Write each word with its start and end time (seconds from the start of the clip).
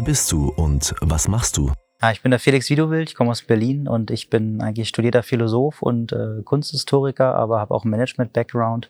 Wer 0.00 0.06
bist 0.06 0.32
du 0.32 0.48
und 0.48 0.94
was 1.02 1.28
machst 1.28 1.58
du? 1.58 1.72
Ja, 2.00 2.10
ich 2.10 2.22
bin 2.22 2.30
der 2.30 2.40
Felix 2.40 2.70
Widowild, 2.70 3.10
ich 3.10 3.14
komme 3.14 3.32
aus 3.32 3.42
Berlin 3.42 3.86
und 3.86 4.10
ich 4.10 4.30
bin 4.30 4.62
eigentlich 4.62 4.88
studierter 4.88 5.22
Philosoph 5.22 5.82
und 5.82 6.12
äh, 6.12 6.40
Kunsthistoriker, 6.42 7.34
aber 7.34 7.60
habe 7.60 7.74
auch 7.74 7.84
Management-Background. 7.84 8.88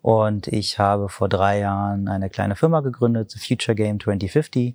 Und 0.00 0.48
ich 0.48 0.80
habe 0.80 1.08
vor 1.08 1.28
drei 1.28 1.60
Jahren 1.60 2.08
eine 2.08 2.28
kleine 2.28 2.56
Firma 2.56 2.80
gegründet, 2.80 3.30
The 3.30 3.38
Future 3.38 3.76
Game 3.76 4.00
2050. 4.00 4.74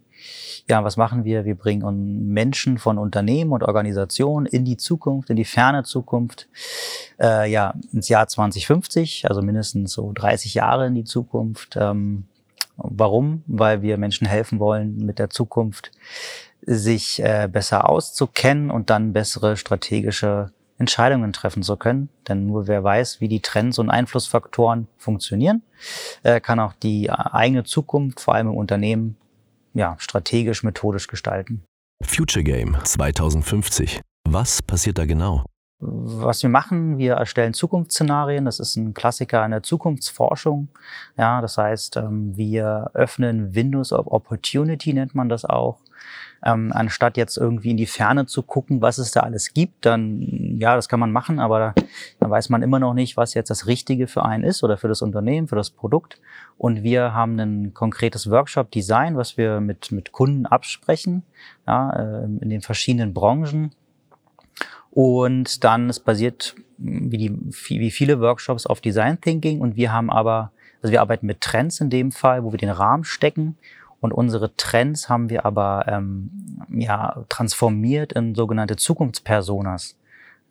Ja, 0.69 0.85
was 0.85 0.95
machen 0.95 1.25
wir? 1.25 1.43
Wir 1.43 1.55
bringen 1.55 2.29
Menschen 2.29 2.77
von 2.77 2.97
Unternehmen 2.97 3.51
und 3.51 3.63
Organisationen 3.63 4.45
in 4.45 4.63
die 4.63 4.77
Zukunft, 4.77 5.29
in 5.29 5.35
die 5.35 5.43
ferne 5.43 5.83
Zukunft, 5.83 6.47
äh, 7.19 7.51
ja, 7.51 7.73
ins 7.91 8.07
Jahr 8.07 8.29
2050, 8.29 9.25
also 9.27 9.41
mindestens 9.41 9.91
so 9.91 10.13
30 10.13 10.53
Jahre 10.53 10.87
in 10.87 10.95
die 10.95 11.03
Zukunft. 11.03 11.75
Ähm, 11.77 12.29
warum? 12.77 13.43
Weil 13.47 13.81
wir 13.81 13.97
Menschen 13.97 14.27
helfen 14.27 14.59
wollen, 14.59 14.97
mit 14.97 15.19
der 15.19 15.29
Zukunft 15.29 15.91
sich 16.61 17.21
äh, 17.21 17.47
besser 17.51 17.89
auszukennen 17.89 18.71
und 18.71 18.89
dann 18.89 19.13
bessere 19.13 19.57
strategische 19.57 20.51
Entscheidungen 20.77 21.33
treffen 21.33 21.63
zu 21.63 21.75
können. 21.75 22.09
Denn 22.27 22.45
nur 22.45 22.67
wer 22.67 22.83
weiß, 22.83 23.19
wie 23.21 23.27
die 23.27 23.39
Trends 23.39 23.79
und 23.79 23.89
Einflussfaktoren 23.89 24.87
funktionieren, 24.97 25.63
äh, 26.23 26.39
kann 26.39 26.59
auch 26.59 26.73
die 26.73 27.09
eigene 27.09 27.63
Zukunft, 27.63 28.19
vor 28.19 28.35
allem 28.35 28.47
im 28.47 28.55
Unternehmen, 28.55 29.17
ja, 29.73 29.95
strategisch, 29.99 30.63
methodisch 30.63 31.07
gestalten. 31.07 31.63
Future 32.03 32.43
Game 32.43 32.77
2050. 32.83 34.01
Was 34.27 34.61
passiert 34.61 34.97
da 34.97 35.05
genau? 35.05 35.45
Was 35.79 36.41
wir 36.41 36.49
machen, 36.49 36.97
wir 36.97 37.13
erstellen 37.13 37.53
Zukunftsszenarien. 37.53 38.45
Das 38.45 38.59
ist 38.59 38.75
ein 38.77 38.95
Klassiker 38.95 39.45
in 39.45 39.51
der 39.51 39.61
Zukunftsforschung. 39.61 40.69
Ja, 41.17 41.39
das 41.39 41.59
heißt, 41.59 41.97
ähm, 41.97 42.35
wir 42.35 42.89
öffnen 42.95 43.53
Windows 43.53 43.93
of 43.93 44.07
Opportunity, 44.07 44.93
nennt 44.93 45.13
man 45.13 45.29
das 45.29 45.45
auch. 45.45 45.77
Ähm, 46.43 46.71
anstatt 46.73 47.15
jetzt 47.17 47.37
irgendwie 47.37 47.71
in 47.71 47.77
die 47.77 47.85
Ferne 47.85 48.25
zu 48.25 48.41
gucken, 48.41 48.81
was 48.81 48.97
es 48.97 49.11
da 49.11 49.21
alles 49.21 49.53
gibt, 49.53 49.85
dann, 49.85 50.57
ja, 50.59 50.75
das 50.75 50.89
kann 50.89 50.99
man 50.99 51.11
machen, 51.11 51.39
aber 51.39 51.73
da 52.19 52.29
weiß 52.29 52.49
man 52.49 52.61
immer 52.63 52.79
noch 52.79 52.93
nicht, 52.93 53.17
was 53.17 53.33
jetzt 53.33 53.49
das 53.49 53.67
Richtige 53.67 54.07
für 54.07 54.23
einen 54.23 54.43
ist 54.43 54.63
oder 54.63 54.77
für 54.77 54.87
das 54.87 55.01
Unternehmen, 55.01 55.47
für 55.47 55.55
das 55.55 55.69
Produkt. 55.69 56.19
Und 56.57 56.83
wir 56.83 57.13
haben 57.13 57.39
ein 57.39 57.73
konkretes 57.75 58.29
Workshop-Design, 58.29 59.15
was 59.15 59.37
wir 59.37 59.59
mit, 59.59 59.91
mit 59.91 60.11
Kunden 60.11 60.47
absprechen, 60.47 61.23
ja, 61.67 61.91
äh, 61.91 62.23
in 62.23 62.49
den 62.49 62.61
verschiedenen 62.61 63.13
Branchen. 63.13 63.71
Und 64.97 65.63
dann, 65.63 65.91
es 65.91 65.99
basiert 65.99 66.55
wie, 66.79 67.19
die, 67.19 67.31
wie 67.69 67.91
viele 67.91 68.19
Workshops 68.19 68.65
auf 68.65 68.81
Design 68.81 69.21
Thinking 69.21 69.61
und 69.61 69.75
wir 69.75 69.93
haben 69.93 70.09
aber, 70.09 70.51
also 70.81 70.91
wir 70.91 71.01
arbeiten 71.01 71.27
mit 71.27 71.39
Trends 71.39 71.79
in 71.79 71.91
dem 71.91 72.11
Fall, 72.11 72.43
wo 72.43 72.51
wir 72.51 72.57
den 72.57 72.71
Rahmen 72.71 73.03
stecken 73.03 73.57
und 74.01 74.11
unsere 74.11 74.55
Trends 74.55 75.07
haben 75.07 75.29
wir 75.29 75.45
aber 75.45 75.85
ähm, 75.87 76.31
ja, 76.69 77.23
transformiert 77.29 78.13
in 78.13 78.33
sogenannte 78.33 78.75
Zukunftspersonas. 78.75 79.95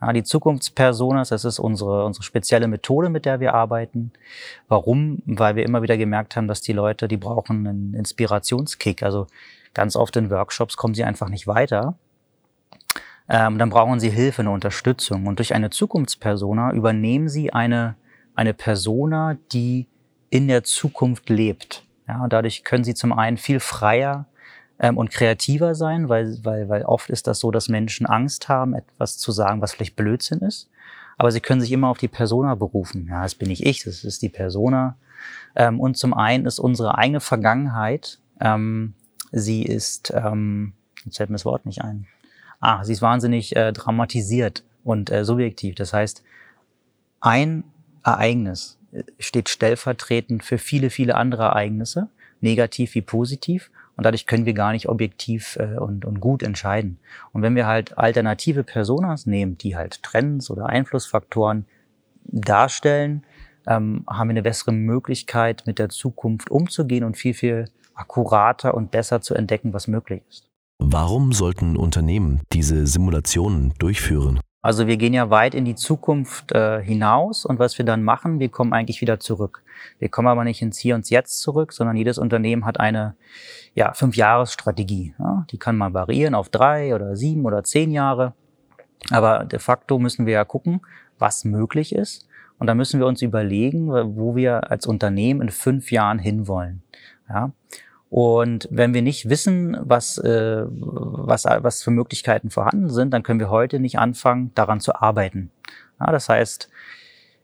Ja, 0.01 0.13
die 0.13 0.23
Zukunftspersonas, 0.23 1.31
das 1.31 1.45
ist 1.45 1.59
unsere, 1.59 2.05
unsere 2.05 2.23
spezielle 2.23 2.69
Methode, 2.69 3.09
mit 3.09 3.25
der 3.25 3.41
wir 3.41 3.53
arbeiten. 3.53 4.13
Warum? 4.69 5.23
Weil 5.27 5.57
wir 5.57 5.65
immer 5.65 5.83
wieder 5.83 5.97
gemerkt 5.97 6.37
haben, 6.37 6.47
dass 6.47 6.61
die 6.61 6.73
Leute, 6.73 7.09
die 7.09 7.17
brauchen 7.17 7.67
einen 7.67 7.95
Inspirationskick. 7.95 9.03
Also 9.03 9.27
ganz 9.75 9.97
oft 9.97 10.15
in 10.15 10.31
Workshops 10.31 10.77
kommen 10.77 10.95
sie 10.95 11.03
einfach 11.03 11.31
nicht 11.31 11.49
weiter. 11.49 11.97
Ähm, 13.29 13.59
dann 13.59 13.71
brauchen 13.71 14.01
sie 14.01 14.11
Hilfe, 14.11 14.43
eine 14.43 14.51
Unterstützung. 14.51 15.27
Und 15.27 15.39
durch 15.39 15.55
eine 15.55 15.71
Zukunftspersona 15.71 16.73
übernehmen 16.73 17.29
sie 17.29 17.53
eine, 17.53 17.97
eine 18.35 18.55
Persona, 18.55 19.37
die 19.53 19.87
in 20.31 20.49
der 20.49 20.65
Zukunft 20.65 21.29
lebt. 21.29 21.85
Ja, 22.09 22.23
und 22.23 22.33
dadurch 22.33 22.63
können 22.63 22.85
sie 22.85 22.95
zum 22.95 23.13
einen 23.13 23.37
viel 23.37 23.59
freier 23.59 24.27
ähm, 24.79 24.97
und 24.97 25.11
kreativer 25.11 25.75
sein, 25.75 26.09
weil, 26.09 26.39
weil, 26.45 26.69
weil 26.69 26.83
oft 26.85 27.11
ist 27.11 27.27
das 27.27 27.41
so, 27.41 27.51
dass 27.51 27.69
Menschen 27.69 28.07
Angst 28.07 28.49
haben, 28.49 28.75
etwas 28.75 29.19
zu 29.19 29.33
sagen, 29.33 29.61
was 29.61 29.73
vielleicht 29.73 29.97
Blödsinn 29.97 30.41
ist. 30.41 30.71
Aber 31.19 31.33
sie 31.33 31.41
können 31.41 31.61
sich 31.61 31.73
immer 31.73 31.89
auf 31.89 31.99
die 31.99 32.09
Persona 32.09 32.55
berufen. 32.55 33.09
Ja, 33.11 33.23
das 33.23 33.35
bin 33.35 33.49
nicht 33.49 33.65
ich, 33.65 33.85
das 33.85 34.05
ist 34.05 34.23
die 34.23 34.29
Persona. 34.29 34.97
Ähm, 35.55 35.81
und 35.81 35.97
zum 35.97 36.15
einen 36.15 36.47
ist 36.47 36.59
unsere 36.59 36.99
eigene 36.99 37.21
Vergangenheit, 37.21 38.19
ähm, 38.41 38.95
sie 39.33 39.63
ist, 39.63 40.13
ähm, 40.15 40.75
jetzt 41.05 41.17
fällt 41.17 41.31
mir 41.31 41.37
das 41.37 41.45
Wort 41.45 41.65
nicht 41.65 41.83
ein. 41.83 42.07
Ah, 42.61 42.85
sie 42.85 42.93
ist 42.93 43.03
wahnsinnig 43.03 43.55
äh, 43.57 43.73
dramatisiert 43.73 44.65
und 44.85 45.11
äh, 45.11 45.25
subjektiv. 45.25 45.75
Das 45.75 45.93
heißt, 45.93 46.23
ein 47.21 47.65
Ereignis 48.05 48.79
steht 49.19 49.49
stellvertretend 49.49 50.45
für 50.45 50.59
viele, 50.59 50.91
viele 50.91 51.17
andere 51.17 51.45
Ereignisse, 51.45 52.09
negativ 52.41 52.95
wie 52.95 53.03
positiv. 53.03 53.71
Und 53.97 54.05
dadurch 54.05 54.27
können 54.27 54.45
wir 54.45 54.53
gar 54.53 54.73
nicht 54.73 54.89
objektiv 54.89 55.57
äh, 55.57 55.79
und, 55.79 56.05
und 56.05 56.21
gut 56.21 56.43
entscheiden. 56.43 56.99
Und 57.33 57.43
wenn 57.43 57.57
wir 57.57 57.67
halt 57.67 57.97
alternative 57.97 58.63
Personas 58.63 59.27
nehmen, 59.27 59.57
die 59.57 59.75
halt 59.75 60.03
Trends 60.03 60.51
oder 60.51 60.67
Einflussfaktoren 60.67 61.67
darstellen, 62.25 63.25
ähm, 63.67 64.05
haben 64.09 64.29
wir 64.29 64.33
eine 64.33 64.43
bessere 64.43 64.73
Möglichkeit, 64.73 65.65
mit 65.67 65.79
der 65.79 65.89
Zukunft 65.89 66.51
umzugehen 66.51 67.05
und 67.05 67.17
viel, 67.17 67.35
viel 67.35 67.65
akkurater 67.95 68.75
und 68.75 68.91
besser 68.91 69.23
zu 69.23 69.35
entdecken, 69.35 69.73
was 69.73 69.89
möglich 69.89 70.23
ist. 70.29 70.51
Warum 70.79 71.33
sollten 71.33 71.77
Unternehmen 71.77 72.43
diese 72.53 72.87
Simulationen 72.87 73.73
durchführen? 73.79 74.41
Also 74.61 74.87
wir 74.87 74.97
gehen 74.97 75.15
ja 75.15 75.31
weit 75.31 75.55
in 75.55 75.65
die 75.65 75.75
Zukunft 75.77 76.53
äh, 76.53 76.83
hinaus 76.83 77.45
und 77.45 77.59
was 77.59 77.79
wir 77.79 77.85
dann 77.85 78.03
machen, 78.03 78.41
wir 78.41 78.49
kommen 78.49 78.73
eigentlich 78.73 79.01
wieder 79.01 79.21
zurück. 79.21 79.63
Wir 79.99 80.09
kommen 80.09 80.29
aber 80.29 80.45
nicht 80.45 80.61
ins 80.61 80.79
Hier 80.79 80.97
und 80.97 81.09
Jetzt 81.09 81.41
zurück, 81.41 81.73
sondern 81.73 81.97
jedes 81.97 82.19
Unternehmen 82.19 82.65
hat 82.65 82.81
eine 82.81 83.15
ja, 83.75 83.93
Fünf-Jahres-Strategie. 83.95 85.15
Ja? 85.19 85.47
Die 85.51 85.59
kann 85.59 85.77
mal 85.77 85.95
variieren 85.95 86.35
auf 86.35 86.49
drei 86.49 86.95
oder 86.95 87.17
sieben 87.17 87.45
oder 87.45 87.63
zehn 87.63 87.93
Jahre. 87.93 88.35
Aber 89.11 89.45
de 89.45 89.61
facto 89.61 89.99
müssen 89.99 90.27
wir 90.27 90.33
ja 90.33 90.45
gucken, 90.45 90.81
was 91.19 91.45
möglich 91.45 91.95
ist. 91.95 92.27
Und 92.59 92.67
da 92.67 92.75
müssen 92.75 92.99
wir 92.99 93.07
uns 93.07 93.23
überlegen, 93.23 93.89
wo 94.17 94.35
wir 94.35 94.71
als 94.71 94.87
Unternehmen 94.87 95.43
in 95.43 95.51
fünf 95.51 95.93
Jahren 95.93 96.19
hinwollen. 96.19 96.83
Ja? 97.29 97.53
Und 98.17 98.67
wenn 98.71 98.95
wir 98.95 99.03
nicht 99.03 99.29
wissen, 99.29 99.77
was, 99.79 100.17
äh, 100.17 100.65
was, 100.67 101.45
was 101.45 101.83
für 101.83 101.91
Möglichkeiten 101.91 102.49
vorhanden 102.49 102.89
sind, 102.89 103.13
dann 103.13 103.23
können 103.23 103.41
wir 103.41 103.51
heute 103.51 103.79
nicht 103.79 103.99
anfangen, 103.99 104.53
daran 104.55 104.81
zu 104.81 104.95
arbeiten. 104.95 105.51
Ja, 106.01 106.13
das 106.13 106.31
heißt, 106.31 106.71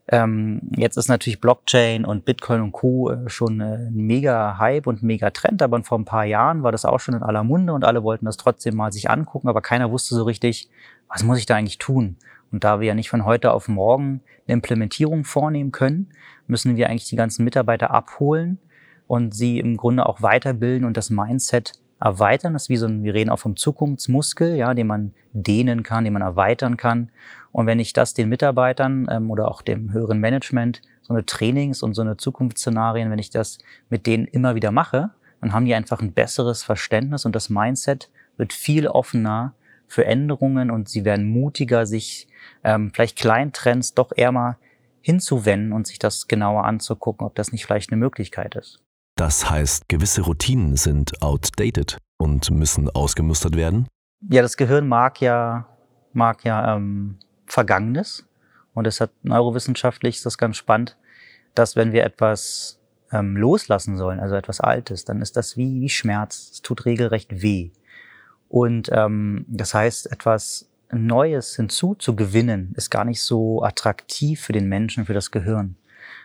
ähm, 0.08 0.62
jetzt 0.74 0.96
ist 0.96 1.08
natürlich 1.08 1.42
Blockchain 1.42 2.06
und 2.06 2.24
Bitcoin 2.24 2.62
und 2.62 2.72
Co. 2.72 3.10
Äh, 3.10 3.28
schon 3.28 3.60
äh, 3.60 3.88
ein 3.88 3.92
mega 3.92 4.56
Hype 4.56 4.86
und 4.86 5.02
mega 5.02 5.28
Trend, 5.28 5.60
aber 5.60 5.82
vor 5.82 5.98
ein 5.98 6.06
paar 6.06 6.24
Jahren 6.24 6.62
war 6.62 6.72
das 6.72 6.86
auch 6.86 7.00
schon 7.00 7.16
in 7.16 7.22
aller 7.22 7.44
Munde 7.44 7.74
und 7.74 7.84
alle 7.84 8.02
wollten 8.02 8.24
das 8.24 8.38
trotzdem 8.38 8.74
mal 8.74 8.92
sich 8.92 9.10
angucken, 9.10 9.48
aber 9.48 9.60
keiner 9.60 9.90
wusste 9.90 10.14
so 10.14 10.22
richtig, 10.22 10.70
was 11.06 11.22
muss 11.22 11.36
ich 11.36 11.44
da 11.44 11.54
eigentlich 11.54 11.76
tun? 11.76 12.16
Und 12.50 12.64
da 12.64 12.80
wir 12.80 12.88
ja 12.88 12.94
nicht 12.94 13.10
von 13.10 13.26
heute 13.26 13.52
auf 13.52 13.68
morgen 13.68 14.22
eine 14.46 14.54
Implementierung 14.54 15.24
vornehmen 15.24 15.70
können, 15.70 16.14
müssen 16.46 16.76
wir 16.76 16.88
eigentlich 16.88 17.10
die 17.10 17.16
ganzen 17.16 17.44
Mitarbeiter 17.44 17.90
abholen, 17.90 18.58
und 19.12 19.34
sie 19.34 19.58
im 19.58 19.76
Grunde 19.76 20.06
auch 20.06 20.22
weiterbilden 20.22 20.86
und 20.86 20.96
das 20.96 21.10
Mindset 21.10 21.74
erweitern. 22.00 22.54
Das 22.54 22.62
ist 22.62 22.68
wie 22.70 22.78
so 22.78 22.86
ein, 22.86 23.04
wir 23.04 23.12
reden 23.12 23.28
auch 23.28 23.40
vom 23.40 23.56
Zukunftsmuskel, 23.56 24.56
ja, 24.56 24.72
den 24.72 24.86
man 24.86 25.12
dehnen 25.34 25.82
kann, 25.82 26.04
den 26.04 26.14
man 26.14 26.22
erweitern 26.22 26.78
kann. 26.78 27.10
Und 27.50 27.66
wenn 27.66 27.78
ich 27.78 27.92
das 27.92 28.14
den 28.14 28.30
Mitarbeitern 28.30 29.06
ähm, 29.10 29.30
oder 29.30 29.48
auch 29.48 29.60
dem 29.60 29.92
höheren 29.92 30.18
Management, 30.18 30.80
so 31.02 31.12
eine 31.12 31.26
Trainings 31.26 31.82
und 31.82 31.92
so 31.92 32.00
eine 32.00 32.16
Zukunftsszenarien, 32.16 33.10
wenn 33.10 33.18
ich 33.18 33.28
das 33.28 33.58
mit 33.90 34.06
denen 34.06 34.24
immer 34.24 34.54
wieder 34.54 34.70
mache, 34.70 35.10
dann 35.42 35.52
haben 35.52 35.66
die 35.66 35.74
einfach 35.74 36.00
ein 36.00 36.14
besseres 36.14 36.62
Verständnis 36.62 37.26
und 37.26 37.36
das 37.36 37.50
Mindset 37.50 38.08
wird 38.38 38.54
viel 38.54 38.86
offener 38.86 39.52
für 39.88 40.06
Änderungen 40.06 40.70
und 40.70 40.88
sie 40.88 41.04
werden 41.04 41.28
mutiger, 41.28 41.84
sich 41.84 42.28
ähm, 42.64 42.92
vielleicht 42.94 43.18
Kleintrends 43.18 43.92
doch 43.92 44.12
eher 44.16 44.32
mal 44.32 44.56
hinzuwenden 45.02 45.74
und 45.74 45.86
sich 45.86 45.98
das 45.98 46.28
genauer 46.28 46.64
anzugucken, 46.64 47.26
ob 47.26 47.34
das 47.34 47.52
nicht 47.52 47.66
vielleicht 47.66 47.92
eine 47.92 48.00
Möglichkeit 48.00 48.54
ist. 48.54 48.82
Das 49.22 49.48
heißt, 49.48 49.88
gewisse 49.88 50.22
Routinen 50.22 50.76
sind 50.76 51.22
outdated 51.22 51.96
und 52.18 52.50
müssen 52.50 52.90
ausgemustert 52.90 53.54
werden? 53.54 53.86
Ja, 54.28 54.42
das 54.42 54.56
Gehirn 54.56 54.88
mag 54.88 55.20
ja, 55.20 55.68
mag 56.12 56.42
ja 56.42 56.74
ähm, 56.74 57.20
Vergangenes. 57.46 58.26
Und 58.74 58.82
deshalb 58.82 59.12
neurowissenschaftlich 59.22 60.16
ist 60.16 60.26
das 60.26 60.38
ganz 60.38 60.56
spannend, 60.56 60.98
dass 61.54 61.76
wenn 61.76 61.92
wir 61.92 62.02
etwas 62.02 62.80
ähm, 63.12 63.36
loslassen 63.36 63.96
sollen, 63.96 64.18
also 64.18 64.34
etwas 64.34 64.58
Altes, 64.58 65.04
dann 65.04 65.22
ist 65.22 65.36
das 65.36 65.56
wie, 65.56 65.80
wie 65.80 65.88
Schmerz. 65.88 66.50
Es 66.54 66.62
tut 66.62 66.84
regelrecht 66.84 67.42
weh. 67.42 67.70
Und 68.48 68.90
ähm, 68.92 69.44
das 69.46 69.72
heißt, 69.72 70.10
etwas 70.10 70.68
Neues 70.90 71.54
hinzuzugewinnen, 71.54 72.72
ist 72.74 72.90
gar 72.90 73.04
nicht 73.04 73.22
so 73.22 73.62
attraktiv 73.62 74.40
für 74.40 74.52
den 74.52 74.68
Menschen, 74.68 75.06
für 75.06 75.14
das 75.14 75.30
Gehirn. 75.30 75.76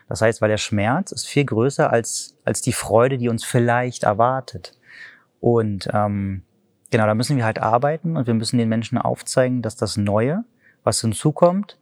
Das 0.08 0.22
heißt, 0.22 0.40
weil 0.40 0.48
der 0.48 0.58
Schmerz 0.58 1.12
ist 1.12 1.26
viel 1.26 1.44
größer 1.44 1.92
als, 1.92 2.36
als 2.44 2.62
die 2.62 2.72
Freude, 2.72 3.18
die 3.18 3.28
uns 3.28 3.44
vielleicht 3.44 4.04
erwartet. 4.04 4.76
Und 5.40 5.88
ähm, 5.92 6.42
genau, 6.90 7.06
da 7.06 7.14
müssen 7.14 7.36
wir 7.36 7.44
halt 7.44 7.60
arbeiten 7.60 8.16
und 8.16 8.26
wir 8.26 8.34
müssen 8.34 8.58
den 8.58 8.68
Menschen 8.68 8.98
aufzeigen, 8.98 9.62
dass 9.62 9.76
das 9.76 9.96
Neue, 9.96 10.44
was 10.82 11.00
hinzukommt, 11.00 11.78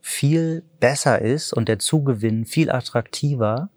viel 0.00 0.64
besser 0.80 1.20
ist 1.20 1.52
und 1.52 1.68
der 1.68 1.78
Zugewinn 1.78 2.44
viel 2.44 2.70
attraktiver 2.70 3.70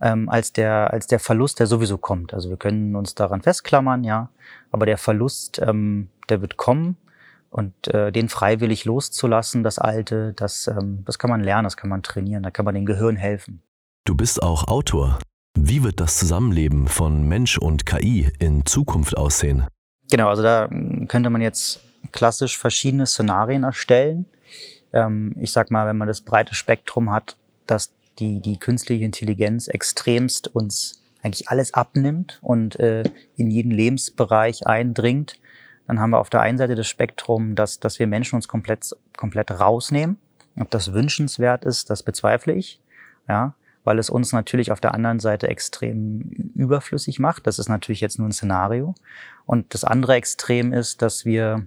ähm, 0.00 0.28
als, 0.28 0.52
der, 0.52 0.92
als 0.92 1.06
der 1.06 1.18
Verlust, 1.18 1.58
der 1.60 1.66
sowieso 1.66 1.98
kommt. 1.98 2.34
Also 2.34 2.50
wir 2.50 2.56
können 2.56 2.94
uns 2.94 3.14
daran 3.14 3.42
festklammern, 3.42 4.04
ja, 4.04 4.30
aber 4.70 4.86
der 4.86 4.98
Verlust, 4.98 5.60
ähm, 5.64 6.08
der 6.28 6.40
wird 6.40 6.56
kommen 6.56 6.96
und 7.52 7.88
äh, 7.88 8.10
den 8.10 8.30
freiwillig 8.30 8.86
loszulassen, 8.86 9.62
das 9.62 9.78
Alte, 9.78 10.32
das, 10.34 10.66
ähm, 10.66 11.02
das 11.04 11.18
kann 11.18 11.30
man 11.30 11.42
lernen, 11.42 11.64
das 11.64 11.76
kann 11.76 11.90
man 11.90 12.02
trainieren, 12.02 12.42
da 12.42 12.50
kann 12.50 12.64
man 12.64 12.74
dem 12.74 12.86
Gehirn 12.86 13.16
helfen. 13.16 13.62
Du 14.04 14.14
bist 14.14 14.42
auch 14.42 14.68
Autor. 14.68 15.18
Wie 15.54 15.84
wird 15.84 16.00
das 16.00 16.16
Zusammenleben 16.18 16.88
von 16.88 17.28
Mensch 17.28 17.58
und 17.58 17.84
KI 17.84 18.32
in 18.38 18.64
Zukunft 18.64 19.16
aussehen? 19.18 19.66
Genau, 20.10 20.28
also 20.28 20.42
da 20.42 20.68
hm, 20.70 21.06
könnte 21.08 21.28
man 21.28 21.42
jetzt 21.42 21.80
klassisch 22.10 22.56
verschiedene 22.58 23.06
Szenarien 23.06 23.64
erstellen. 23.64 24.24
Ähm, 24.94 25.36
ich 25.38 25.52
sag 25.52 25.70
mal, 25.70 25.86
wenn 25.86 25.98
man 25.98 26.08
das 26.08 26.22
breite 26.22 26.54
Spektrum 26.54 27.12
hat, 27.12 27.36
dass 27.66 27.92
die, 28.18 28.40
die 28.40 28.58
künstliche 28.58 29.04
Intelligenz 29.04 29.68
extremst 29.68 30.48
uns 30.48 31.02
eigentlich 31.22 31.48
alles 31.50 31.74
abnimmt 31.74 32.38
und 32.42 32.80
äh, 32.80 33.04
in 33.36 33.50
jeden 33.50 33.70
Lebensbereich 33.70 34.66
eindringt, 34.66 35.38
dann 35.86 36.00
haben 36.00 36.10
wir 36.10 36.18
auf 36.18 36.30
der 36.30 36.40
einen 36.40 36.58
Seite 36.58 36.74
das 36.74 36.88
Spektrum, 36.88 37.54
dass, 37.54 37.80
dass 37.80 37.98
wir 37.98 38.06
Menschen 38.06 38.36
uns 38.36 38.48
komplett, 38.48 38.90
komplett 39.16 39.50
rausnehmen. 39.50 40.18
Ob 40.58 40.70
das 40.70 40.92
wünschenswert 40.92 41.64
ist, 41.64 41.90
das 41.90 42.02
bezweifle 42.02 42.52
ich. 42.52 42.80
Ja, 43.28 43.54
weil 43.84 43.98
es 43.98 44.10
uns 44.10 44.32
natürlich 44.32 44.70
auf 44.70 44.80
der 44.80 44.94
anderen 44.94 45.18
Seite 45.18 45.48
extrem 45.48 46.52
überflüssig 46.54 47.18
macht. 47.18 47.46
Das 47.46 47.58
ist 47.58 47.68
natürlich 47.68 48.00
jetzt 48.00 48.18
nur 48.18 48.28
ein 48.28 48.32
Szenario. 48.32 48.94
Und 49.46 49.74
das 49.74 49.84
andere 49.84 50.14
Extrem 50.14 50.72
ist, 50.72 51.02
dass 51.02 51.24
wir 51.24 51.66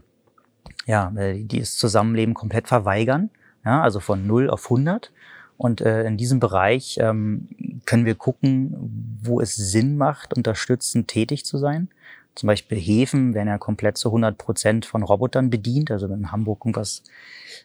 ja, 0.85 1.11
dieses 1.15 1.77
Zusammenleben 1.77 2.33
komplett 2.33 2.67
verweigern, 2.67 3.29
ja, 3.63 3.81
also 3.81 3.99
von 3.99 4.25
0 4.25 4.49
auf 4.49 4.65
100. 4.65 5.11
Und 5.57 5.81
äh, 5.81 6.03
in 6.03 6.17
diesem 6.17 6.39
Bereich 6.39 6.97
ähm, 7.01 7.47
können 7.85 8.05
wir 8.05 8.15
gucken, 8.15 8.75
wo 9.21 9.39
es 9.39 9.55
Sinn 9.55 9.97
macht, 9.97 10.35
unterstützend 10.35 11.07
tätig 11.07 11.45
zu 11.45 11.57
sein. 11.57 11.89
Zum 12.35 12.47
Beispiel 12.47 12.77
Häfen 12.77 13.33
werden 13.33 13.47
ja 13.47 13.57
komplett 13.57 13.97
zu 13.97 14.09
100 14.09 14.37
Prozent 14.37 14.85
von 14.85 15.03
Robotern 15.03 15.49
bedient. 15.49 15.89
Also 15.89 16.09
wenn 16.09 16.19
in 16.19 16.31
Hamburg 16.31 16.61
irgendwas, 16.61 17.03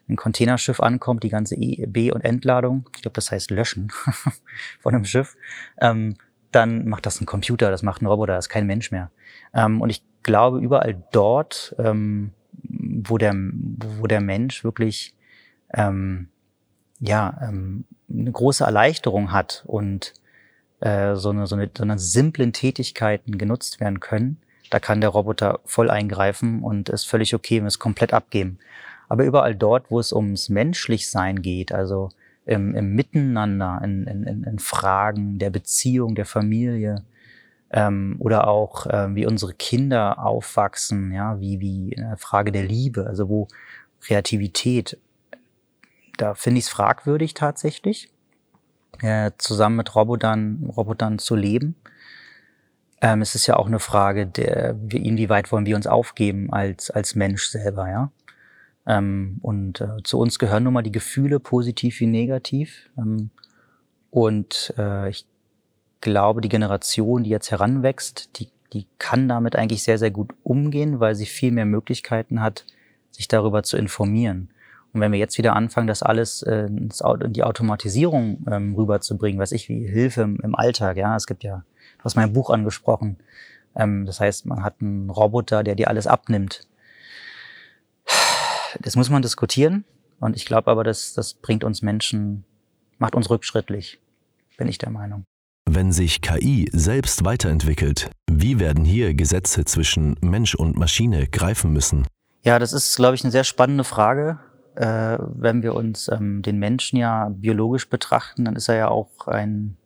ein 0.08 0.16
Containerschiff 0.16 0.80
ankommt, 0.80 1.24
die 1.24 1.28
ganze 1.28 1.56
e 1.56 1.84
B- 1.86 2.12
und 2.12 2.24
Entladung, 2.24 2.88
ich 2.94 3.02
glaube, 3.02 3.14
das 3.14 3.30
heißt 3.30 3.50
Löschen 3.50 3.92
von 4.80 4.94
einem 4.94 5.04
Schiff, 5.04 5.36
ähm, 5.80 6.16
dann 6.52 6.88
macht 6.88 7.06
das 7.06 7.20
ein 7.20 7.26
Computer, 7.26 7.70
das 7.70 7.82
macht 7.82 8.02
ein 8.02 8.06
Roboter, 8.06 8.34
das 8.34 8.46
ist 8.46 8.50
kein 8.50 8.66
Mensch 8.66 8.90
mehr. 8.90 9.10
Ähm, 9.52 9.80
und 9.80 9.90
ich 9.90 10.02
glaube, 10.22 10.58
überall 10.58 11.02
dort, 11.12 11.74
ähm, 11.78 12.32
wo, 12.62 13.18
der, 13.18 13.34
wo 13.34 14.06
der 14.06 14.20
Mensch 14.20 14.64
wirklich 14.64 15.14
ähm, 15.74 16.28
ja, 17.00 17.38
ähm, 17.42 17.84
eine 18.08 18.30
große 18.30 18.64
Erleichterung 18.64 19.32
hat 19.32 19.64
und 19.66 20.12
äh, 20.80 21.14
so, 21.16 21.30
eine, 21.30 21.46
so, 21.46 21.56
eine, 21.56 21.70
so 21.76 21.82
eine 21.82 21.98
simplen 21.98 22.52
Tätigkeiten 22.52 23.38
genutzt 23.38 23.80
werden 23.80 24.00
können, 24.00 24.38
da 24.70 24.78
kann 24.78 25.00
der 25.00 25.10
Roboter 25.10 25.60
voll 25.64 25.90
eingreifen 25.90 26.62
und 26.62 26.88
ist 26.88 27.04
völlig 27.04 27.34
okay, 27.34 27.60
wir 27.60 27.66
es 27.66 27.78
komplett 27.78 28.12
abgeben. 28.14 28.58
Aber 29.08 29.24
überall 29.24 29.54
dort, 29.54 29.90
wo 29.90 29.98
es 29.98 30.12
ums 30.12 30.48
Menschlichsein 30.48 31.42
geht, 31.42 31.72
also 31.72 32.10
im, 32.46 32.74
im 32.74 32.94
Miteinander, 32.94 33.80
in, 33.84 34.06
in, 34.06 34.44
in 34.44 34.58
Fragen 34.58 35.38
der 35.38 35.50
Beziehung, 35.50 36.14
der 36.14 36.26
Familie, 36.26 37.04
ähm, 37.72 38.16
oder 38.18 38.48
auch 38.48 38.86
äh, 38.86 39.14
wie 39.14 39.26
unsere 39.26 39.54
Kinder 39.54 40.24
aufwachsen, 40.24 41.12
ja, 41.12 41.40
wie, 41.40 41.60
wie 41.60 41.96
eine 41.96 42.16
Frage 42.16 42.52
der 42.52 42.64
Liebe, 42.64 43.06
also 43.06 43.28
wo 43.28 43.48
Kreativität, 44.00 44.98
da 46.16 46.34
finde 46.34 46.58
ich 46.58 46.64
es 46.64 46.70
fragwürdig 46.70 47.34
tatsächlich, 47.34 48.10
äh, 49.00 49.30
zusammen 49.38 49.76
mit 49.76 49.94
Robotern, 49.94 50.70
Robotern 50.76 51.18
zu 51.18 51.36
leben. 51.36 51.76
Ähm, 53.00 53.22
es 53.22 53.34
ist 53.34 53.46
ja 53.46 53.56
auch 53.56 53.66
eine 53.66 53.78
Frage, 53.78 54.26
der, 54.26 54.76
inwieweit 54.90 55.50
wollen 55.52 55.66
wir 55.66 55.76
uns 55.76 55.86
aufgeben 55.86 56.52
als, 56.52 56.90
als 56.90 57.14
Mensch 57.14 57.46
selber, 57.46 57.88
ja. 57.88 58.12
Ähm, 58.86 59.38
und 59.42 59.80
äh, 59.80 60.02
zu 60.04 60.18
uns 60.18 60.38
gehören 60.38 60.64
nun 60.64 60.72
mal 60.74 60.82
die 60.82 60.92
Gefühle, 60.92 61.40
positiv 61.40 62.00
wie 62.00 62.06
negativ. 62.06 62.90
Ähm, 62.98 63.30
und 64.10 64.74
äh, 64.78 65.08
ich 65.10 65.26
glaube, 66.00 66.40
die 66.40 66.48
Generation, 66.48 67.24
die 67.24 67.30
jetzt 67.30 67.50
heranwächst, 67.50 68.38
die, 68.38 68.48
die 68.72 68.86
kann 68.98 69.28
damit 69.28 69.56
eigentlich 69.56 69.82
sehr, 69.82 69.98
sehr 69.98 70.10
gut 70.10 70.32
umgehen, 70.42 71.00
weil 71.00 71.14
sie 71.14 71.26
viel 71.26 71.52
mehr 71.52 71.66
Möglichkeiten 71.66 72.40
hat, 72.40 72.64
sich 73.10 73.28
darüber 73.28 73.62
zu 73.62 73.76
informieren. 73.76 74.50
Und 74.92 75.00
wenn 75.00 75.12
wir 75.12 75.18
jetzt 75.18 75.38
wieder 75.38 75.54
anfangen, 75.54 75.86
das 75.86 76.02
alles 76.02 76.42
äh, 76.42 76.66
in 76.66 77.32
die 77.32 77.44
Automatisierung 77.44 78.44
ähm, 78.50 78.74
rüberzubringen, 78.74 79.40
weiß 79.40 79.52
ich, 79.52 79.68
wie 79.68 79.86
Hilfe 79.86 80.22
im, 80.22 80.40
im 80.42 80.54
Alltag, 80.54 80.96
ja, 80.96 81.14
es 81.14 81.26
gibt 81.26 81.44
ja 81.44 81.64
Du 82.00 82.04
hast 82.04 82.16
mein 82.16 82.32
Buch 82.32 82.48
angesprochen. 82.48 83.18
Ähm, 83.76 84.06
das 84.06 84.20
heißt, 84.20 84.46
man 84.46 84.64
hat 84.64 84.76
einen 84.80 85.10
Roboter, 85.10 85.62
der 85.62 85.74
dir 85.74 85.88
alles 85.88 86.06
abnimmt. 86.06 86.66
Das 88.80 88.96
muss 88.96 89.10
man 89.10 89.20
diskutieren. 89.20 89.84
Und 90.18 90.36
ich 90.36 90.46
glaube 90.46 90.70
aber, 90.70 90.84
dass 90.84 91.12
das 91.12 91.34
bringt 91.34 91.64
uns 91.64 91.82
Menschen, 91.82 92.44
macht 92.98 93.14
uns 93.14 93.28
rückschrittlich, 93.28 94.00
bin 94.56 94.68
ich 94.68 94.78
der 94.78 94.90
Meinung. 94.90 95.24
Wenn 95.68 95.92
sich 95.92 96.20
KI 96.20 96.68
selbst 96.72 97.24
weiterentwickelt, 97.24 98.10
wie 98.30 98.58
werden 98.58 98.84
hier 98.84 99.14
Gesetze 99.14 99.64
zwischen 99.64 100.16
Mensch 100.20 100.54
und 100.54 100.76
Maschine 100.76 101.26
greifen 101.26 101.72
müssen? 101.72 102.06
Ja, 102.42 102.58
das 102.58 102.72
ist, 102.72 102.96
glaube 102.96 103.14
ich, 103.14 103.24
eine 103.24 103.30
sehr 103.30 103.44
spannende 103.44 103.84
Frage. 103.84 104.38
Äh, 104.74 105.18
wenn 105.20 105.62
wir 105.62 105.74
uns 105.74 106.08
ähm, 106.08 106.42
den 106.42 106.58
Menschen 106.58 106.96
ja 106.96 107.28
biologisch 107.30 107.88
betrachten, 107.88 108.44
dann 108.46 108.56
ist 108.56 108.68
er 108.68 108.76
ja 108.76 108.88
auch 108.88 109.26
ein 109.26 109.76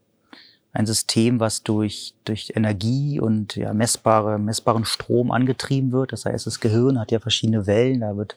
ein 0.74 0.86
System, 0.86 1.38
was 1.38 1.62
durch, 1.62 2.14
durch 2.24 2.52
Energie 2.56 3.20
und 3.20 3.54
ja, 3.54 3.72
messbare, 3.72 4.40
messbaren 4.40 4.84
Strom 4.84 5.30
angetrieben 5.30 5.92
wird. 5.92 6.12
Das 6.12 6.26
heißt, 6.26 6.46
das 6.46 6.58
Gehirn 6.58 6.98
hat 6.98 7.12
ja 7.12 7.20
verschiedene 7.20 7.68
Wellen. 7.68 8.00
Da 8.00 8.16
wird, 8.16 8.36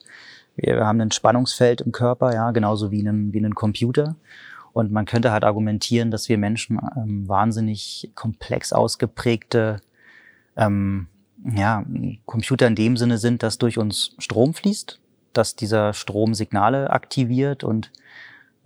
wir 0.56 0.86
haben 0.86 1.02
ein 1.02 1.12
Spannungsfeld 1.12 1.82
im 1.82 1.92
Körper, 1.92 2.34
ja, 2.34 2.52
genauso 2.52 2.92
wie 2.92 3.00
einen, 3.00 3.34
wie 3.34 3.40
einen 3.40 3.56
Computer. 3.56 4.16
Und 4.72 4.92
man 4.92 5.06
könnte 5.06 5.32
halt 5.32 5.44
argumentieren, 5.44 6.12
dass 6.12 6.30
wir 6.30 6.38
Menschen 6.38 6.80
ähm, 6.96 7.28
wahnsinnig 7.28 8.12
komplex 8.14 8.72
ausgeprägte 8.72 9.82
ähm, 10.56 11.08
ja, 11.56 11.84
Computer 12.28 12.68
in 12.68 12.76
dem 12.76 12.98
Sinne 12.98 13.18
sind, 13.18 13.42
dass 13.42 13.58
durch 13.58 13.80
uns 13.80 14.16
Strom 14.20 14.54
fließt, 14.54 15.00
dass 15.34 15.56
dieser 15.56 15.94
Strom 15.94 16.36
Signale 16.36 16.92
aktiviert 16.92 17.64
und 17.64 17.92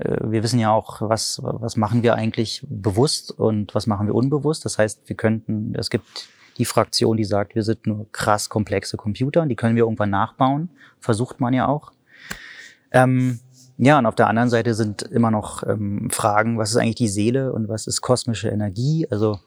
wir 0.04 0.44
wissen 0.44 0.60
ja 0.60 0.72
auch, 0.72 1.02
was, 1.02 1.40
was 1.44 1.78
machen 1.78 2.04
wir 2.04 2.16
eigentlich 2.16 2.66
bewusst 2.70 3.32
und 3.32 3.76
was 3.76 3.88
machen 3.88 4.08
wir 4.08 4.16
unbewusst. 4.16 4.66
Das 4.66 4.78
heißt, 4.78 5.02
wir 5.06 5.16
könnten, 5.16 5.74
es 5.76 5.90
gibt 5.90 6.30
die 6.58 6.66
Fraktion, 6.66 7.18
die 7.18 7.24
sagt, 7.24 7.56
wir 7.56 7.64
sind 7.64 7.88
nur 7.88 8.08
krass 8.12 8.50
komplexe 8.50 8.98
Computer, 8.98 9.46
die 9.46 9.56
können 9.56 9.76
wir 9.76 9.84
irgendwann 9.84 10.10
nachbauen. 10.10 10.70
Versucht 11.00 11.40
man 11.40 11.54
ja 11.54 11.68
auch. 11.68 11.92
Ähm, 12.92 13.40
ja, 13.78 13.98
und 13.98 14.06
auf 14.06 14.16
der 14.16 14.28
anderen 14.28 14.50
Seite 14.50 14.74
sind 14.74 15.02
immer 15.02 15.32
noch 15.32 15.64
ähm, 15.68 16.10
Fragen, 16.12 16.58
was 16.58 16.72
ist 16.72 16.78
eigentlich 16.78 16.96
die 16.96 17.08
Seele 17.08 17.52
und 17.54 17.68
was 17.68 17.88
ist 17.88 18.02
kosmische 18.02 18.50
Energie? 18.50 19.08
Also 19.10 19.40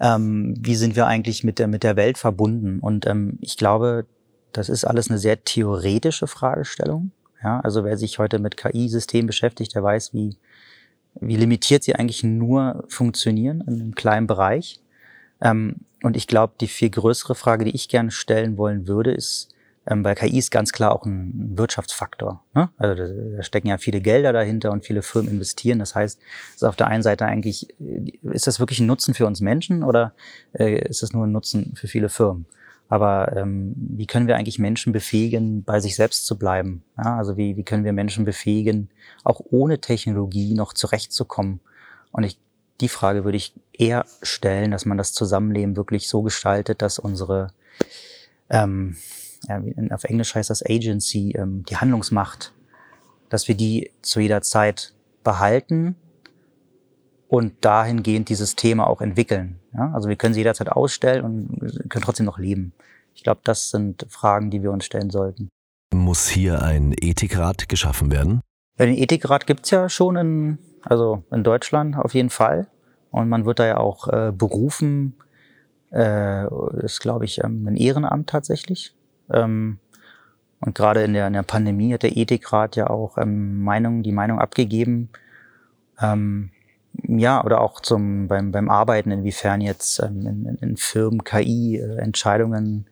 ähm, 0.00 0.54
wie 0.58 0.74
sind 0.74 0.96
wir 0.96 1.06
eigentlich 1.06 1.44
mit 1.44 1.58
der, 1.58 1.68
mit 1.68 1.82
der 1.82 1.96
Welt 1.96 2.18
verbunden? 2.18 2.80
Und 2.80 3.06
ähm, 3.06 3.38
ich 3.40 3.56
glaube, 3.56 4.06
das 4.52 4.68
ist 4.68 4.84
alles 4.84 5.10
eine 5.10 5.18
sehr 5.18 5.44
theoretische 5.44 6.26
Fragestellung. 6.26 7.12
Ja, 7.44 7.60
also 7.60 7.84
wer 7.84 7.98
sich 7.98 8.18
heute 8.18 8.38
mit 8.38 8.56
KI-Systemen 8.56 9.26
beschäftigt, 9.26 9.74
der 9.74 9.82
weiß, 9.82 10.14
wie, 10.14 10.38
wie 11.20 11.36
limitiert 11.36 11.84
sie 11.84 11.94
eigentlich 11.94 12.24
nur 12.24 12.84
funktionieren 12.88 13.60
in 13.66 13.74
einem 13.74 13.94
kleinen 13.94 14.26
Bereich. 14.26 14.80
Ähm, 15.42 15.76
und 16.02 16.16
ich 16.16 16.26
glaube, 16.26 16.54
die 16.58 16.68
viel 16.68 16.88
größere 16.88 17.34
Frage, 17.34 17.66
die 17.66 17.74
ich 17.74 17.88
gerne 17.90 18.10
stellen 18.10 18.56
wollen 18.56 18.88
würde, 18.88 19.12
ist, 19.12 19.54
ähm, 19.86 20.02
weil 20.04 20.14
KI 20.14 20.38
ist 20.38 20.50
ganz 20.50 20.72
klar 20.72 20.92
auch 20.92 21.04
ein 21.04 21.52
Wirtschaftsfaktor. 21.58 22.42
Ne? 22.54 22.70
Also 22.78 22.94
da, 22.94 23.36
da, 23.36 23.42
stecken 23.42 23.68
ja 23.68 23.76
viele 23.76 24.00
Gelder 24.00 24.32
dahinter 24.32 24.72
und 24.72 24.86
viele 24.86 25.02
Firmen 25.02 25.30
investieren. 25.30 25.78
Das 25.78 25.94
heißt, 25.94 26.18
ist 26.54 26.64
auf 26.64 26.76
der 26.76 26.86
einen 26.86 27.02
Seite 27.02 27.26
eigentlich, 27.26 27.68
ist 28.22 28.46
das 28.46 28.58
wirklich 28.58 28.80
ein 28.80 28.86
Nutzen 28.86 29.12
für 29.12 29.26
uns 29.26 29.42
Menschen 29.42 29.82
oder 29.82 30.14
äh, 30.54 30.88
ist 30.88 31.02
das 31.02 31.12
nur 31.12 31.26
ein 31.26 31.32
Nutzen 31.32 31.74
für 31.76 31.88
viele 31.88 32.08
Firmen? 32.08 32.46
Aber 32.88 33.34
ähm, 33.36 33.74
wie 33.76 34.06
können 34.06 34.26
wir 34.26 34.36
eigentlich 34.36 34.58
Menschen 34.58 34.92
befähigen, 34.92 35.64
bei 35.64 35.80
sich 35.80 35.96
selbst 35.96 36.26
zu 36.26 36.38
bleiben? 36.38 36.84
Ja, 36.96 37.16
also 37.16 37.36
wie, 37.36 37.56
wie 37.56 37.64
können 37.64 37.84
wir 37.84 37.92
Menschen 37.92 38.24
befähigen, 38.24 38.90
auch 39.24 39.40
ohne 39.50 39.80
Technologie 39.80 40.54
noch 40.54 40.74
zurechtzukommen? 40.74 41.60
Und 42.12 42.24
ich, 42.24 42.38
die 42.80 42.88
Frage 42.88 43.24
würde 43.24 43.36
ich 43.36 43.54
eher 43.72 44.04
stellen, 44.22 44.70
dass 44.70 44.84
man 44.84 44.98
das 44.98 45.12
Zusammenleben 45.12 45.76
wirklich 45.76 46.08
so 46.08 46.22
gestaltet, 46.22 46.82
dass 46.82 46.98
unsere, 46.98 47.48
ähm, 48.50 48.96
ja, 49.48 49.62
auf 49.90 50.04
Englisch 50.04 50.34
heißt 50.34 50.50
das 50.50 50.64
Agency, 50.64 51.34
ähm, 51.36 51.64
die 51.64 51.76
Handlungsmacht, 51.76 52.52
dass 53.30 53.48
wir 53.48 53.54
die 53.54 53.90
zu 54.02 54.20
jeder 54.20 54.42
Zeit 54.42 54.92
behalten 55.24 55.96
und 57.34 57.64
dahingehend 57.64 58.28
dieses 58.28 58.54
Thema 58.54 58.86
auch 58.86 59.00
entwickeln. 59.00 59.58
Ja? 59.72 59.90
Also 59.92 60.08
wir 60.08 60.14
können 60.14 60.34
sie 60.34 60.40
jederzeit 60.40 60.68
ausstellen 60.68 61.24
und 61.24 61.90
können 61.90 62.04
trotzdem 62.04 62.26
noch 62.26 62.38
leben. 62.38 62.72
Ich 63.12 63.24
glaube, 63.24 63.40
das 63.42 63.70
sind 63.70 64.06
Fragen, 64.08 64.52
die 64.52 64.62
wir 64.62 64.70
uns 64.70 64.84
stellen 64.84 65.10
sollten. 65.10 65.48
Muss 65.92 66.28
hier 66.28 66.62
ein 66.62 66.94
Ethikrat 66.96 67.68
geschaffen 67.68 68.12
werden? 68.12 68.40
Ja, 68.78 68.86
den 68.86 68.96
Ethikrat 68.96 69.48
gibt's 69.48 69.72
ja 69.72 69.88
schon 69.88 70.14
in, 70.14 70.58
also 70.82 71.24
in 71.32 71.42
Deutschland 71.42 71.96
auf 71.96 72.14
jeden 72.14 72.30
Fall. 72.30 72.68
Und 73.10 73.28
man 73.28 73.46
wird 73.46 73.58
da 73.58 73.66
ja 73.66 73.78
auch 73.78 74.06
äh, 74.06 74.30
berufen, 74.32 75.14
äh, 75.92 76.46
ist, 76.84 77.00
glaube 77.00 77.24
ich, 77.24 77.42
ähm, 77.42 77.66
ein 77.66 77.76
Ehrenamt 77.76 78.28
tatsächlich. 78.28 78.94
Ähm, 79.28 79.80
und 80.60 80.76
gerade 80.76 81.02
in 81.02 81.14
der, 81.14 81.26
in 81.26 81.32
der 81.32 81.42
Pandemie 81.42 81.92
hat 81.94 82.04
der 82.04 82.16
Ethikrat 82.16 82.76
ja 82.76 82.90
auch 82.90 83.18
ähm, 83.18 83.60
Meinung, 83.64 84.04
die 84.04 84.12
Meinung 84.12 84.38
abgegeben, 84.38 85.08
ähm, 86.00 86.50
ja, 87.02 87.44
oder 87.44 87.60
auch 87.60 87.80
zum, 87.80 88.28
beim, 88.28 88.52
beim 88.52 88.70
Arbeiten, 88.70 89.10
inwiefern 89.10 89.60
jetzt 89.60 90.00
ähm, 90.00 90.26
in, 90.26 90.58
in 90.60 90.76
Firmen 90.76 91.24
KI 91.24 91.78
äh, 91.78 91.98
Entscheidungen 91.98 92.86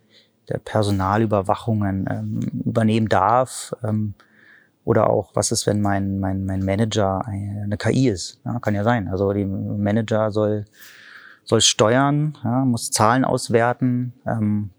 der 0.49 0.59
Personalüberwachungen 0.59 2.06
ähm, 2.11 2.40
übernehmen 2.64 3.09
darf. 3.09 3.73
Ähm, 3.82 4.14
oder 4.85 5.11
auch, 5.11 5.30
was 5.35 5.52
ist, 5.52 5.66
wenn 5.66 5.80
mein, 5.80 6.18
mein, 6.18 6.44
mein 6.44 6.64
Manager 6.64 7.25
eine 7.26 7.76
KI 7.76 8.09
ist? 8.09 8.40
Ja, 8.44 8.59
kann 8.59 8.75
ja 8.75 8.82
sein. 8.82 9.06
Also 9.06 9.32
die 9.32 9.44
Manager 9.44 10.32
soll, 10.32 10.64
soll 11.44 11.61
steuern, 11.61 12.37
ja, 12.42 12.64
muss 12.64 12.90
Zahlen 12.90 13.25
auswerten, 13.25 14.12
ähm, 14.26 14.71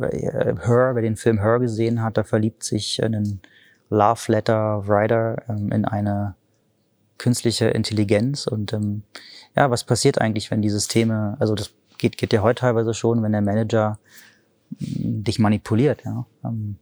Her, 0.00 0.94
wer 0.94 1.02
den 1.02 1.16
Film 1.16 1.40
Her 1.40 1.58
gesehen 1.58 2.02
hat, 2.02 2.16
da 2.16 2.24
verliebt 2.24 2.62
sich 2.62 3.02
ein 3.02 3.40
Love 3.90 4.32
Letter 4.32 4.86
Writer 4.86 5.42
ähm, 5.48 5.72
in 5.72 5.84
eine 5.84 6.34
künstliche 7.18 7.66
Intelligenz. 7.68 8.46
Und 8.46 8.72
ähm, 8.72 9.02
ja, 9.56 9.70
was 9.70 9.84
passiert 9.84 10.20
eigentlich, 10.20 10.50
wenn 10.50 10.62
die 10.62 10.70
Systeme, 10.70 11.36
also 11.38 11.54
das 11.54 11.72
geht, 11.98 12.16
geht 12.16 12.32
ja 12.32 12.42
heute 12.42 12.60
teilweise 12.60 12.94
schon, 12.94 13.22
wenn 13.22 13.32
der 13.32 13.42
Manager 13.42 13.98
hm, 14.78 15.24
dich 15.24 15.38
manipuliert, 15.38 16.04
ja. 16.04 16.26
Ähm, 16.44 16.76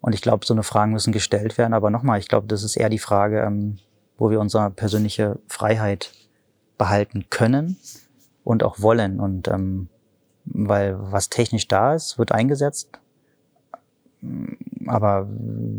und 0.00 0.16
ich 0.16 0.20
glaube, 0.20 0.44
so 0.44 0.52
eine 0.52 0.64
Fragen 0.64 0.92
müssen 0.92 1.12
gestellt 1.12 1.58
werden. 1.58 1.74
Aber 1.74 1.88
nochmal, 1.88 2.18
ich 2.18 2.26
glaube, 2.26 2.48
das 2.48 2.64
ist 2.64 2.76
eher 2.76 2.88
die 2.88 2.98
Frage, 2.98 3.40
ähm, 3.40 3.78
wo 4.18 4.30
wir 4.30 4.40
unsere 4.40 4.70
persönliche 4.70 5.38
Freiheit 5.46 6.12
behalten 6.76 7.26
können 7.30 7.76
und 8.42 8.64
auch 8.64 8.80
wollen. 8.80 9.20
Und 9.20 9.46
ähm, 9.46 9.88
weil 10.44 10.96
was 10.98 11.30
technisch 11.30 11.68
da 11.68 11.94
ist, 11.94 12.18
wird 12.18 12.32
eingesetzt. 12.32 12.88
Aber 14.86 15.28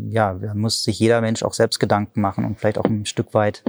ja, 0.08 0.34
da 0.34 0.54
muss 0.54 0.84
sich 0.84 0.98
jeder 0.98 1.20
Mensch 1.20 1.42
auch 1.42 1.54
selbst 1.54 1.78
Gedanken 1.78 2.20
machen 2.20 2.44
und 2.44 2.58
vielleicht 2.58 2.78
auch 2.78 2.84
ein 2.84 3.06
Stück 3.06 3.34
weit 3.34 3.62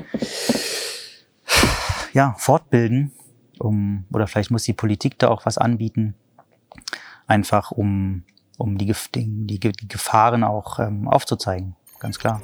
ja, 2.14 2.34
fortbilden, 2.38 3.12
um, 3.60 4.06
oder 4.12 4.28
vielleicht 4.28 4.52
muss 4.52 4.64
die 4.64 4.74
Politik 4.74 5.20
da 5.20 5.28
auch 5.28 5.46
was 5.46 5.58
anbieten, 5.58 6.16
einfach 7.28 7.72
um, 7.72 8.24
um 8.58 8.78
die, 8.78 8.94
die, 9.16 9.60
die 9.60 9.88
Gefahren 9.88 10.44
auch 10.44 10.80
ähm, 10.80 11.08
aufzuzeigen, 11.08 11.76
ganz 12.00 12.18
klar. 12.18 12.42